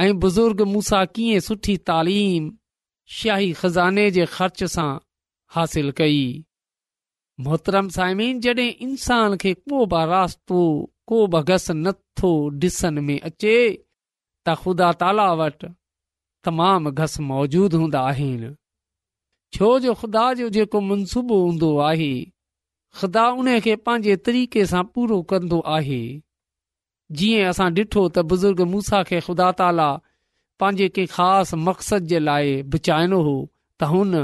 ऐं 0.00 0.12
बुज़ुर्ग 0.20 0.60
मूसां 0.72 1.04
कीअं 1.14 1.40
सुठी 1.46 1.76
तालीम 1.92 2.50
शाही 3.20 3.52
ख़ज़ाने 3.60 4.10
जे 4.18 4.26
ख़र्च 4.36 4.64
सां 4.74 4.90
हासिल 5.54 5.90
कई 6.02 6.20
मोहतरम 7.44 7.88
साइमीन 7.96 8.40
जॾहिं 8.48 8.70
इंसान 8.88 9.36
खे 9.44 9.52
को 9.72 9.84
बि 9.94 10.04
रास्तो 10.12 10.62
को 11.12 11.26
बि 11.36 11.42
घस 11.54 11.70
नथो 11.84 12.32
ॾिसण 12.64 13.00
में 13.08 13.18
अचे 13.20 13.54
त 14.46 14.54
ख़ुदा 14.62 14.92
ताला 15.04 15.32
वटि 15.42 15.68
तमामु 16.46 16.90
घस 17.00 17.14
मौजूदु 17.30 17.76
हूंदा 17.80 18.00
आहिनि 18.10 18.48
छो 19.54 19.68
जो 19.84 19.92
ख़ुदा 20.00 20.24
जो 20.40 20.48
जेको 20.56 20.80
मनसूबो 20.90 21.36
हूंदो 21.46 21.70
आहे 21.88 22.12
ख़ुदा 23.00 23.24
उन 23.42 23.48
खे 23.66 23.74
पंहिंजे 23.88 24.16
तरीक़े 24.28 24.64
सां 24.72 24.82
पूरो 24.94 25.18
कंदो 25.32 25.58
आहे 25.76 26.00
जीअं 27.20 27.46
असां 27.50 27.68
ॾिठो 27.78 28.02
त 28.14 28.24
बुज़ुर्ग 28.32 28.60
मूसा 28.72 29.02
खे 29.10 29.20
ख़ुदा 29.26 29.48
ताला 29.60 29.88
पंहिंजे 30.62 30.88
कंहिं 30.96 31.12
ख़ासि 31.14 31.56
मक़सद 31.68 32.06
जे 32.12 32.18
लाइ 32.28 32.54
बचाइणो 32.74 33.20
हो 33.28 33.36
त 33.78 33.90
हुन 33.92 34.14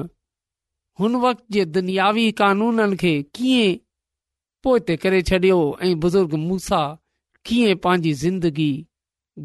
हुन 1.03 1.17
वक़्त 1.25 1.45
जे 1.57 1.65
दुनियावी 1.77 2.25
कानूननि 2.43 3.01
खे 3.03 3.13
कीअं 3.39 3.77
पोइ 4.67 4.81
ते 4.91 4.97
करे 5.05 5.21
छॾियो 5.33 5.59
ऐं 5.83 5.95
बुज़ुर्ग 6.05 6.35
मूसा 6.47 6.81
कीअं 7.51 8.03
ज़िंदगी 8.25 8.71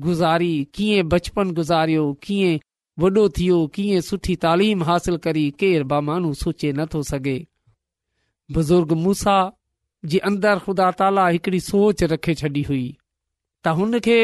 गुज़ारी 0.02 0.54
कीअं 0.74 1.08
बचपन 1.10 1.52
गुज़ारियो 1.58 2.06
कीअं 2.24 2.58
वॾो 3.00 3.28
थी 3.38 3.42
वियो 3.44 3.66
कीअं 3.76 4.02
सुठी 4.08 4.36
तालीम 4.46 4.84
हासिल 4.84 5.18
करी 5.26 5.50
केर 5.60 5.84
ब 5.84 6.00
मानू 6.08 6.34
सोचे 6.42 6.72
नथो 6.78 7.02
सघे 7.10 7.36
बुज़ुर्ग 8.54 8.92
मूसा 9.04 9.36
जे 10.14 10.18
अंदरि 10.30 10.60
ख़ुदा 10.66 10.90
ताला 11.02 11.28
हिकिड़ी 11.36 11.60
सोच 11.70 12.04
रखे 12.16 12.34
छॾी 12.42 12.64
हुई 12.70 12.84
त 13.64 13.76
हुन 13.82 14.00
खे 14.08 14.18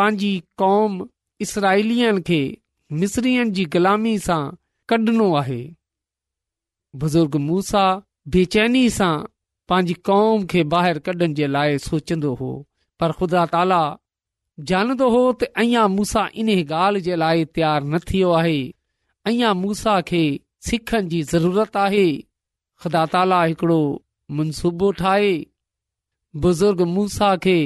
पंहिंजी 0.00 0.32
क़ौम 0.62 0.98
इसराईलीअ 1.46 2.18
खे 2.28 2.42
ग़ुलामी 3.74 4.18
सां 4.28 4.42
कढिनो 4.94 5.32
आहे 5.42 5.60
बुज़ुर्ग 7.04 7.36
मूसा 7.46 7.84
बेचैनी 8.38 8.88
सां 8.98 9.14
पंहिंजी 9.70 9.94
कौम 10.10 10.44
खे 10.54 10.62
ॿाहिरि 10.76 11.00
कढण 11.10 11.34
जे 11.40 11.46
लाइ 11.56 11.78
सोचंदो 11.88 12.34
हो 12.42 12.52
पर 13.00 13.12
ख़ुदा 13.20 13.44
ताला 13.56 13.82
जानंदो 14.68 15.08
हो 15.10 15.20
त 15.32 15.46
अञा 15.60 15.86
मूसा 15.92 16.24
इन्हे 16.42 16.62
ॻाल्हि 16.64 17.00
जे 17.06 17.16
लाइ 17.22 17.44
तयारु 17.54 17.86
न 17.88 17.98
थियो 18.08 18.30
आहे 18.40 18.56
अञा 19.28 19.52
मूसा 19.62 20.00
खे 20.08 20.20
सिखनि 20.66 21.08
जी 21.12 21.20
ज़रूरत 21.32 21.76
आहे 21.84 22.04
ख़ुदा 22.82 23.04
ताला 23.14 23.42
हिकिड़ो 23.44 23.78
मनसूबो 24.40 24.90
ठाहे 25.00 25.32
बुज़ुर्ग 26.44 26.82
मूसा 26.96 27.34
खे 27.46 27.56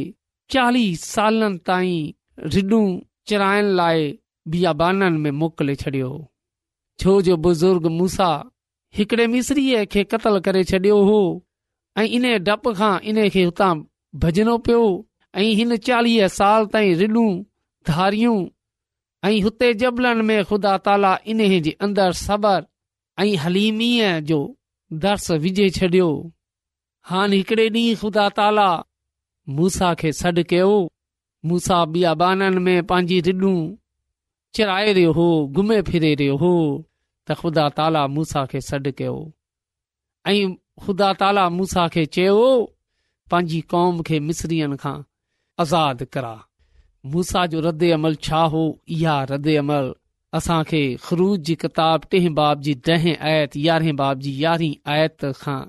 चालीह 0.54 0.94
सालनि 1.06 1.58
ताईं 1.70 2.12
रिडूं 2.54 2.84
चढ़ाइण 3.28 3.72
लाइ 3.82 4.06
ॿिया 4.54 4.72
में 5.22 5.30
मोकिले 5.42 5.74
छॾियो 5.82 6.10
छो 7.00 7.20
जो 7.28 7.36
बुज़ुर्ग 7.48 7.86
मूसा 7.98 8.30
हिकिड़े 8.98 9.26
मिसरीअ 9.34 9.84
खे 9.92 10.04
क़तलु 10.14 10.40
करे 10.46 10.62
छॾियो 10.72 11.00
हो 11.10 11.18
ऐं 11.98 12.06
इन 12.18 12.26
डप 12.48 12.72
खां 12.78 12.94
इन 13.10 13.28
खे 13.36 13.44
हुतां 13.50 13.74
भॼनो 14.22 14.56
पियो 14.68 14.82
ऐं 15.38 15.48
हिन 15.56 15.76
चालीह 15.86 16.26
साल 16.38 16.66
ताईं 16.72 16.94
रिडूं 16.96 17.24
धारियूं 17.88 18.36
ऐं 19.28 19.40
हुते 19.42 19.72
जबलनि 19.80 20.22
में 20.28 20.44
ख़ुदा 20.50 20.76
ताला 20.86 21.10
इन 21.32 21.40
जे 21.64 21.70
अंदरि 21.86 22.16
सबर 22.26 22.66
ऐं 23.24 23.36
हलीमीअ 23.42 24.12
जो 24.30 24.38
दर्श 25.02 25.30
विझे 25.44 25.68
छॾियो 25.76 26.06
हान 27.10 27.32
हिकिड़े 27.38 27.68
ॾींहुं 27.74 27.98
ख़ुदा 28.02 28.28
ताला 28.38 28.66
मूसा 29.58 29.92
खे 30.02 30.12
सॾु 30.20 30.42
कयो 30.52 30.70
मूसा 31.50 31.82
ॿिया 31.96 32.14
में 32.68 32.80
पंहिंजी 32.92 33.20
रिडूं 33.28 33.52
चिराए 34.56 34.92
रहियो 34.92 35.12
हो 35.18 35.26
घुमे 35.54 35.80
फिरे 35.90 36.14
रहियो 36.22 36.36
हो 36.44 36.52
त 37.26 37.34
ख़ुदा 37.42 37.68
ताला 37.80 38.06
मूसा 38.16 38.44
खे 38.54 38.60
सॾु 38.70 38.92
कयो 39.02 39.16
ऐं 40.34 40.40
ख़ुदा 40.84 41.12
ताला 41.24 41.48
मूसा 41.58 41.86
खे 41.96 42.06
चयो 42.18 42.38
पंहिंजी 43.30 43.60
कौम 43.74 44.02
खे 44.10 44.20
मिसरीअ 44.30 44.70
खां 44.84 44.96
आज़ाद 45.60 46.02
करा 46.12 46.34
मूसा 47.12 47.44
जो 47.52 47.60
रद 47.66 47.82
अमल 47.92 48.14
छा 48.24 48.40
हो 48.54 48.60
इहा 48.96 49.22
रद 49.30 49.46
अमल 49.58 49.92
असांखे 50.36 50.80
ख़रूज 51.04 51.40
जी 51.48 51.54
किताब 51.62 52.02
टें 52.10 52.34
बाब 52.34 52.60
जी 52.66 52.74
ॾहें 52.88 53.16
आयत 53.28 53.56
यारहें 53.56 53.94
बाब 53.96 54.18
जी 54.24 54.34
यारहीं 54.42 54.74
आयत 54.94 55.24
खां 55.40 55.60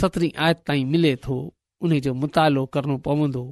सतरहीं 0.00 0.30
आयत 0.46 0.62
ताईं 0.66 0.84
मिले 0.92 1.14
थो 1.26 1.38
उन 1.82 1.98
जो 2.06 2.14
मुतालो 2.22 2.64
करणो 2.76 2.96
पवंदो 3.08 3.44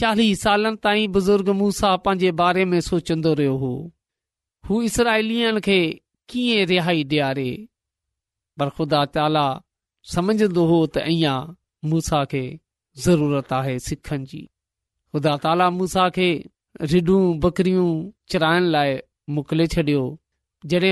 चालीह 0.00 0.34
सालनि 0.44 0.76
ताईं 0.84 1.12
बुज़ुर्ग 1.16 1.48
मूसा 1.62 1.94
पंहिंजे 2.06 2.32
बारे 2.42 2.64
में 2.72 2.80
सोचंदो 2.90 3.32
रहियो 3.40 3.56
हो 3.64 3.72
हू 4.68 4.80
इसराईलीअ 4.90 5.58
खे 5.68 5.78
कीअं 6.30 6.66
रिहाई 6.72 7.02
ॾियारे 7.14 7.50
पर 8.58 8.68
ख़ुदा 8.78 9.04
ताला 9.18 9.46
समझंदो 10.16 10.64
हो 10.72 10.84
त 10.86 11.04
अञा 11.14 11.36
मूसा 11.94 12.24
खे 12.34 12.42
ज़रूरत 13.04 13.52
आहे 13.60 13.78
सिखनि 13.88 14.26
जी 14.32 14.48
ख़ुदा 15.14 15.36
ताला 15.44 15.68
मूंसा 15.76 16.08
खे 16.16 16.28
रिडूं 16.90 17.22
बकरियूं 17.40 17.88
चराइण 18.32 18.64
लाइ 18.74 18.92
मोकिले 19.38 19.66
छॾियो 19.72 20.02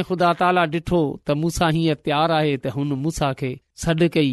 ख़ुदा 0.09 0.33
ताला 0.41 0.63
ॾिठो 0.75 0.99
त 1.27 1.37
मूसा 1.43 1.69
हीअं 1.75 1.99
तयारु 2.05 2.35
आहे 2.39 2.57
त 2.57 2.67
हुन 2.77 2.93
मूसा 3.05 3.33
खे 3.41 3.51
सॾु 3.83 4.09
कई 4.17 4.33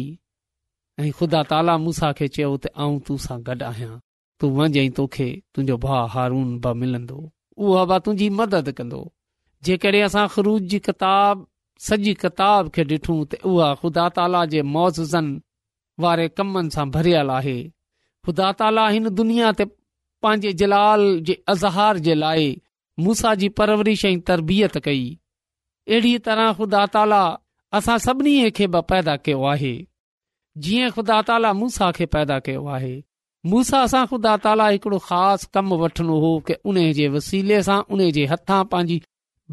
ऐं 1.02 1.10
ख़ुदा 1.18 1.42
ताला 1.52 1.76
मूसा 1.84 2.10
खे 2.18 2.28
चयो 2.36 2.50
त 2.56 2.66
आऊं 2.84 2.98
तूसां 3.06 3.38
गॾु 3.48 3.56
आहियां 3.70 3.92
तूं 4.40 4.50
वञई 4.58 4.90
तोखे 4.98 5.28
तुंहिंजो 5.54 5.76
भाउ 5.84 6.02
हारून 6.14 6.50
भा 6.66 7.98
तुंहिंजी 8.04 8.28
मदद 8.40 8.70
कंदो 8.80 9.00
जेकॾहिं 9.68 10.02
असां 10.10 10.26
ख़रूज 10.34 10.68
जी 10.72 10.78
किताब 10.88 11.46
सॼी 11.88 12.14
किताब 12.24 12.68
खे 12.74 12.82
ॾिठूं 12.94 13.18
त 13.32 13.40
उहा 13.52 13.72
ख़ुदा 13.80 14.06
ताला 14.20 14.44
जे 14.54 14.60
मौजनि 14.74 15.40
वारे 16.04 16.28
कमनि 16.40 16.70
सां 16.76 16.86
भरियल 16.98 17.30
आहे 17.38 17.58
ख़ुदा 18.24 18.52
ताला 18.62 18.88
हिन 18.94 19.08
दुनिया 19.22 19.50
ते 19.60 19.64
पंहिंजे 20.22 20.52
जलाल 20.60 21.04
जे 21.28 21.34
अज़हार 21.52 21.98
जे 22.06 22.14
लाइ 22.22 22.48
मूसा 23.06 23.34
जी 23.42 23.48
परवरिश 23.58 24.04
ऐं 24.04 24.20
तरबियत 24.30 24.76
कई 24.86 25.04
अहिड़ी 25.88 26.18
तरह 26.28 26.52
ख़ुदा 26.60 26.86
ताला 26.96 27.20
असां 27.78 27.98
सभिनी 28.06 28.50
खे 28.58 28.66
बि 28.76 28.80
पैदा 28.92 29.16
कयो 29.28 29.44
आहे 29.54 29.72
जीअं 30.66 30.90
ख़ुदा 30.96 31.20
ताला 31.30 31.52
मूसा 31.60 31.90
खे 31.98 32.06
पैदा 32.16 32.38
कयो 32.48 32.66
आहे 32.78 32.92
मूसा 33.52 33.82
सां 33.94 34.04
ख़ुदा 34.12 34.36
ताला 34.46 34.66
हिकिड़ो 34.76 34.98
ख़ासि 35.10 35.46
कमु 35.56 35.78
वठिणो 35.82 36.18
हो 36.26 36.32
कि 36.48 36.54
उन 36.72 36.80
जे 37.00 37.08
वसीले 37.16 37.62
सां 37.68 37.78
उन 37.96 38.08
जे 38.16 38.24
हथां 38.32 38.62
पंहिंजी 38.74 38.98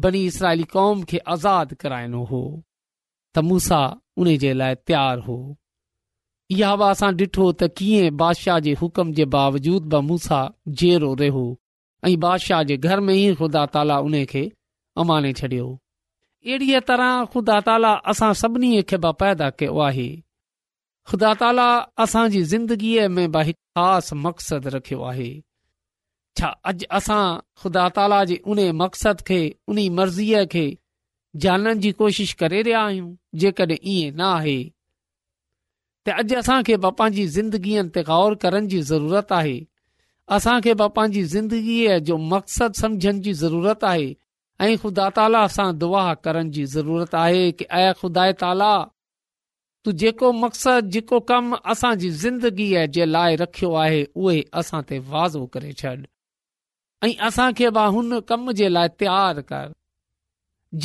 बड़ी 0.06 0.24
इसराइली 0.32 0.64
कौम 0.72 1.02
खे 1.12 1.18
आज़ादु 1.36 1.76
कराइणो 1.84 2.24
हो 2.32 2.42
त 3.34 3.48
मूसा 3.52 3.80
उन 4.24 4.34
जे 4.46 4.52
लाइ 4.62 4.74
तयारु 4.90 5.22
हो 5.30 5.38
इहा 6.54 6.74
बि 6.80 6.84
असां 6.86 7.08
ॾिठो 7.20 7.44
त 7.60 7.66
कीअं 7.78 8.16
बादशाह 8.16 8.58
जे 8.64 8.72
हुकम 8.80 9.12
जे 9.12 9.24
बावजूद 9.36 9.86
बि 9.92 10.00
मूंसा 10.08 10.38
जेरो 10.82 11.12
रहियो 11.22 11.42
ऐं 12.08 12.18
बादशाह 12.24 12.62
जे 12.68 12.76
घर 12.90 13.00
में 13.06 13.12
ई 13.14 13.32
ख़ुदा 13.40 13.64
ताला 13.76 13.98
उन 14.08 14.20
खे 14.32 14.42
अमाने 15.04 15.32
छॾियो 15.40 15.66
अहिड़ीअ 16.46 16.80
तरह 16.90 17.16
ख़ुदा 17.32 17.56
ताला 17.70 17.90
असां 18.12 18.30
सभिनी 18.42 18.70
खे 18.92 18.98
बि 19.06 19.12
पैदा 19.22 19.48
कयो 19.62 19.80
आहे 19.88 20.06
ख़ुदा 21.10 21.32
ताला 21.42 21.66
असांजी 22.06 22.42
ज़िंदगीअ 22.52 23.08
में 23.16 23.26
बि 23.38 23.42
हिकु 23.50 23.62
ख़ासि 23.80 24.16
मक़सदु 24.28 24.76
रखियो 24.76 25.02
आहे 25.10 25.28
छा 26.40 26.48
अॼु 26.72 26.88
असां 27.00 27.22
ख़ुदा 27.62 27.88
ताला 27.98 28.22
जे 28.32 28.38
उन 28.54 28.60
मक़सद 28.84 29.20
खे 29.32 29.40
उन 29.74 29.82
मर्ज़ीअ 29.98 30.44
खे 30.56 30.66
जाननि 31.46 31.78
जी 31.88 31.92
कोशिशि 32.04 32.34
करे 32.44 32.62
रहिया 32.70 32.80
आहियूं 32.90 33.14
जेकॾहिं 33.46 33.78
ईअं 33.82 34.16
न 34.18 34.20
आहे 34.34 34.58
त 36.06 36.10
अॼु 36.16 36.36
असांखे 36.40 36.74
ब 36.82 36.86
पंहिंजी 36.98 37.26
ज़िंदगीअ 37.36 37.82
ते 37.94 38.02
ग़ौर 38.08 38.34
करण 38.42 38.66
जी 38.72 38.80
ज़रूरत 38.88 39.32
आहे 39.38 39.54
असां 40.36 40.60
खे 40.66 40.72
ब 40.78 40.82
पंहिंजी 40.98 41.22
ज़िंदगीअ 41.34 41.96
जो 42.10 42.16
मक़सदु 42.32 42.80
समुझण 42.80 43.20
जी 43.26 43.32
ज़रूरत 43.42 43.84
आहे 43.88 44.06
ऐं 44.66 44.76
खुदा 44.82 45.08
ताला 45.16 45.40
सां 45.56 45.66
दुआ 45.80 46.02
करण 46.26 46.50
जी 46.58 46.64
ख़ुदा 48.00 48.30
ताला 48.42 48.70
तू 49.88 49.92
जेको 50.02 50.30
मक़सदु 50.44 50.88
जेको 50.98 51.20
कमु 51.32 51.56
असांजी 51.74 52.10
ज़िंदगीअ 52.22 52.86
जे 52.98 53.04
लाइ 53.10 53.36
रखियो 53.42 53.72
आहे 53.82 53.98
उहे 54.26 54.40
असां 54.62 54.82
ते 54.92 54.98
वाज़ो 55.16 55.44
करे 55.56 55.72
छॾ 55.82 55.94
ऐं 57.08 57.14
असां 57.30 57.50
बि 57.62 57.86
हुन 57.98 58.20
कम 58.32 58.50
जे 58.62 58.68
लाइ 58.76 58.88
तयारु 59.04 59.42
कर 59.52 59.72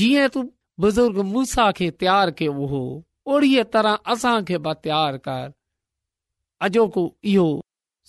जीअं 0.01 0.27
तू 0.37 0.43
बुज़ुर्ग 0.87 1.17
मूसा 1.35 1.71
खे 1.81 1.91
तयारु 2.05 2.31
कयो 2.43 2.65
हो 2.75 2.83
थोरी 3.33 3.49
तरह 3.73 4.09
असांखे 4.11 4.57
ब्यार 4.65 5.15
कर 5.25 5.49
अॼोको 6.65 7.03
इहो 7.33 7.45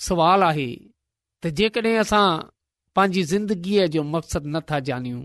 सुवाल 0.07 0.43
आहे 0.43 0.67
त 1.43 1.47
जेकॾहिं 1.59 2.01
असां 2.01 2.29
पंहिंजी 2.97 3.23
ज़िंदगीअ 3.33 3.85
जो 3.97 4.03
मक़सदु 4.15 4.49
नथा 4.55 4.79
जानियूं 4.89 5.23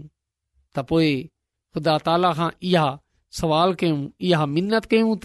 त 0.75 0.79
पोइ 0.91 1.09
ख़ुदा 1.73 1.95
ताला 2.05 2.29
खां 2.39 2.49
इहा 2.71 2.85
सुवाल 3.39 3.73
कयूं 3.81 4.45
मिनित 4.55 4.85
कयूं 4.91 5.15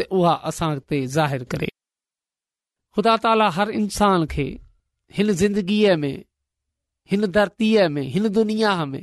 असां 0.48 0.72
ते 0.88 0.98
ज़ाहिरु 1.16 1.44
करे 1.54 1.68
ख़ुदा 2.96 3.14
ताला 3.26 3.48
हर 3.58 3.70
इंसान 3.82 4.20
खे 4.34 4.46
हिन 5.18 5.32
ज़िंदगीअ 5.42 5.96
में 6.04 6.14
हिन 7.12 7.26
धरतीअ 7.36 7.88
में 7.98 8.04
हिन 8.16 8.28
दुनिया 8.40 8.72
में 8.94 9.02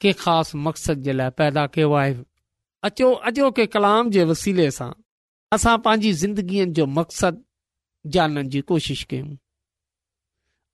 कंहिं 0.00 0.14
ख़ासि 0.24 0.58
मक़सद 0.68 1.02
जे 1.08 1.12
लाइ 1.22 1.30
पैदा 1.42 1.66
कयो 1.78 1.92
आहे 2.04 2.14
अचो 2.86 3.06
अॼोके 3.28 3.64
कलाम 3.74 4.08
जे 4.14 4.24
वसीले 4.28 4.64
सां 4.76 4.88
असां 5.56 5.76
पंहिंजी 5.84 6.10
ज़िंदगीअ 6.22 6.64
जो 6.78 6.84
मक़सदु 6.96 8.10
जानण 8.16 8.48
जी 8.54 8.60
कोशिशि 8.70 9.06
कयूं 9.12 9.28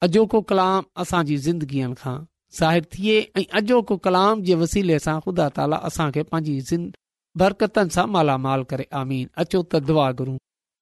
अॼोको 0.06 0.40
कलाम 0.52 0.84
असांजी 1.02 1.36
ज़िंदगीअ 1.44 1.90
खां 2.00 2.14
ज़ाहिर 2.60 2.88
थिए 2.94 3.14
ऐं 3.36 3.44
अॼोको 3.60 3.96
कलाम 4.06 4.42
जे 4.48 4.54
वसीले 4.62 4.98
सां 5.04 5.14
ख़ुदा 5.26 5.48
ताला 5.58 5.76
असां 5.90 6.08
खे 6.16 6.24
ज़िंद 6.70 6.96
बरकतनि 7.44 7.94
सां 7.98 8.06
मालामाल 8.16 8.64
करे 8.74 8.88
आमीन 9.02 9.28
अचो 9.44 9.62
त 9.66 9.82
दुआ 9.86 9.92
दुआगुरु 9.92 10.36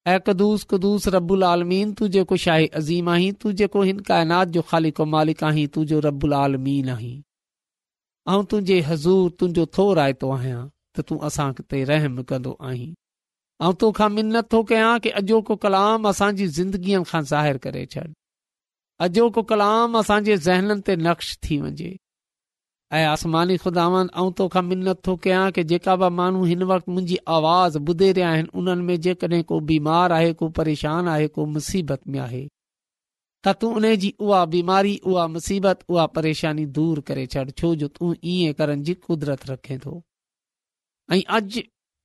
ऐं 0.07 0.17
कदुस 0.31 0.65
कदुस 0.73 1.07
रबुल 1.17 1.47
आलमीन 1.51 1.93
तू 2.01 2.07
जेको 2.17 2.41
शाही 2.45 2.67
अज़ीम 2.81 3.13
आहीं 3.17 3.31
तू 3.43 3.51
जेको 3.61 3.85
हिन 3.91 3.99
काइनात 4.09 4.55
जो 4.57 4.65
ख़ाली 4.73 4.91
को 5.01 5.09
मालिक 5.17 5.43
आहीं 5.51 5.67
तुंहिंजो 5.77 5.99
रबुल 6.09 6.33
आलमीन 6.41 6.89
आहीं 6.97 7.15
ऐं 7.19 8.41
तुंहिंजे 8.49 8.81
हज़ूर 8.91 9.29
तुंहिंजो 9.39 9.89
रायतो 10.03 10.35
आहियां 10.39 10.67
त 10.99 11.01
तूं 11.09 11.17
असांते 11.27 11.83
रहम 11.89 12.21
कंदो 12.29 12.53
आहीं 12.69 12.93
औंतो 13.67 13.87
खां 13.97 14.09
मिनत 14.15 14.43
थो 14.51 14.59
कयां 14.71 14.99
कि 15.05 15.09
अॼोको 15.21 15.55
कलाम 15.63 16.07
असांजी 16.11 16.45
ज़िंदगीअ 16.57 16.99
खां 17.09 17.21
ज़ाहिरु 17.31 17.59
करे 17.65 17.83
छॾ 17.93 18.03
अॼो 19.05 19.27
को 19.35 19.41
कलाम 19.51 19.97
असांजे 19.99 20.35
ज़हननि 20.47 20.81
ते 20.87 20.95
नक्श 21.07 21.27
थी 21.45 21.55
वञे 21.65 21.91
ऐं 22.97 23.05
आसमानी 23.13 23.57
खुदावन 23.63 24.07
औतो 24.25 24.47
खां 24.53 24.63
मिनत 24.71 24.99
थो 25.07 25.15
कयां 25.25 25.43
कि 25.57 25.63
जेका 25.71 25.95
बि 26.03 26.09
माण्हू 26.19 26.43
हिन 26.51 26.63
वक़्तु 26.71 26.91
मुंहिंजी 26.93 27.17
आवाज़ 27.37 27.77
ॿुधे 27.91 28.11
रहिया 28.17 28.29
आहिनि 28.31 28.49
उन्हनि 28.61 28.83
में 28.89 28.95
जेकॾहिं 29.07 29.43
को 29.51 29.59
बीमार 29.71 30.11
आहे 30.19 30.33
को 30.41 30.49
परेशान 30.61 31.07
आहे 31.15 31.27
को 31.35 31.45
मुसीबत 31.57 32.07
में 32.15 32.19
आहे 32.27 32.43
त 33.47 33.53
तूं 33.61 33.73
उने 33.81 33.95
जी 34.03 34.13
उहा 34.27 34.43
बीमारी 34.57 34.99
उहा 35.13 35.27
मुसीबत 35.37 35.85
उहा 35.89 36.05
परेशानी 36.19 36.65
दूरि 36.79 37.01
करे 37.11 37.25
छॾ 37.35 37.45
छो 37.61 37.73
जो 37.83 37.87
तूं 37.99 38.13
ईअं 38.35 38.53
करण 38.61 38.81
जी 38.89 38.93
कुदरत 39.07 39.45
रखे 39.53 39.77
थो 39.85 39.99
अज 41.11 41.61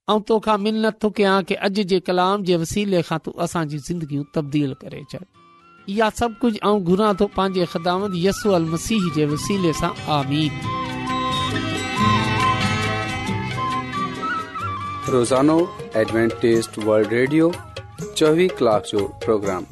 और 0.09 0.21
तोखा 0.29 0.57
मिन्नत 0.57 0.99
तो 1.01 1.09
क्या 1.19 1.40
कि 1.49 1.55
अज 1.67 1.81
जे 1.93 1.99
कलाम 2.07 2.43
जे 2.45 2.57
वसीले 2.57 3.01
का 3.09 3.19
तू 3.25 3.31
अस 3.47 3.57
जिंदगी 3.73 4.23
तब्दील 4.35 4.75
करे 4.85 5.03
छा 5.12 6.09
सब 6.21 6.38
कुछ 6.40 6.62
और 6.64 6.79
घुरा 6.81 7.12
तो 7.23 7.27
पांजे 7.37 7.64
खिदामत 7.73 8.12
यसू 8.17 8.51
अल 8.59 8.64
मसीह 8.75 9.09
के 9.14 9.25
वसीले 9.33 9.73
से 9.81 9.90
आमीन 10.12 10.61
रोजानो 15.12 15.59
एडवेंटेज 16.03 16.69
वर्ल्ड 16.85 17.12
रेडियो 17.12 17.53
चौवी 18.17 18.49
कलाक 18.61 18.85
जो 18.93 19.05
प्रोग्राम 19.25 19.67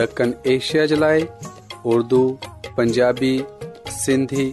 दक्कन 0.00 0.34
एशिया 0.56 0.86
ज 0.86 1.00
लाई 1.04 1.26
उर्दू 1.94 2.22
पंजाबी 2.78 3.32
सिंधी 4.00 4.52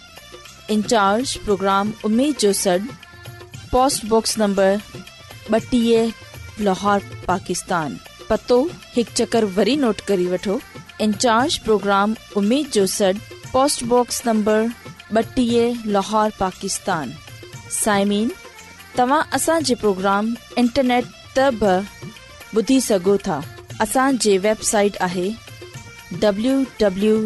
इंचार्ज 0.69 1.35
प्रोग्राम 1.45 1.91
उमेद 2.05 2.35
जो 2.39 2.51
सॾ 2.53 2.77
पोस्टबॉक्स 3.71 4.37
नंबर 4.39 4.77
ॿटीह 5.53 6.11
लाहौर 6.63 7.01
पाकिस्तान 7.27 7.97
पतो 8.29 8.59
हिकु 8.95 9.13
चकर 9.15 9.45
वरी 9.57 9.75
नोट 9.77 10.01
करी 10.09 10.25
वठो 10.33 10.59
इंचार्ज 11.01 11.57
प्रोग्राम 11.67 12.15
उमेद 12.37 12.69
जो 12.73 12.85
सड 12.97 13.17
पोस्टबॉक्स 13.53 14.21
नंबर 14.27 14.69
ॿटीह 15.21 15.81
लाहौर 15.93 16.31
पाकिस्तान 16.39 17.13
साइमिन 17.83 18.31
तव्हां 18.97 19.21
असांजे 19.37 19.75
इंटरनेट 20.61 21.05
त 21.37 21.49
बि 21.63 22.77
ॿुधी 24.13 24.37
वेबसाइट 24.47 24.97
आहे 25.01 25.27
W 26.21 27.25